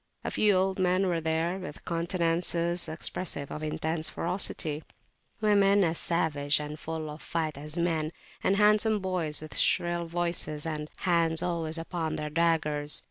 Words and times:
A 0.23 0.31
few 0.31 0.53
old 0.55 0.79
men 0.79 1.05
were 1.05 1.21
there, 1.21 1.59
with 1.59 1.85
countenances 1.85 2.89
expressive 2.89 3.51
of 3.51 3.61
intense 3.61 4.09
ferocity; 4.09 4.83
women 5.41 5.83
as 5.83 5.99
savage 5.99 6.59
and 6.59 6.79
full 6.79 7.07
of 7.07 7.21
fight 7.21 7.55
as 7.55 7.77
men; 7.77 8.11
and 8.43 8.55
handsome 8.55 8.97
boys 8.99 9.41
with 9.41 9.55
shrill 9.55 10.07
voices, 10.07 10.65
and. 10.65 10.89
hands 11.01 11.43
always 11.43 11.77
upon 11.77 12.15
their 12.15 12.31
daggers. 12.31 12.99